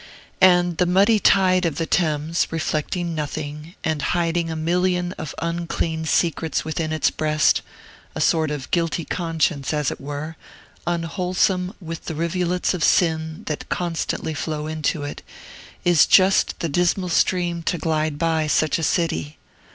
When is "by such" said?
18.17-18.79